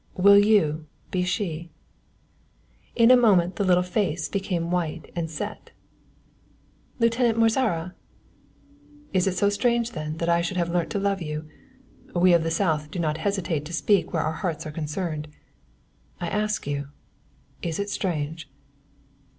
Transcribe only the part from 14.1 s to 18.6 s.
where our hearts are concerned. I ask you, is it strange?"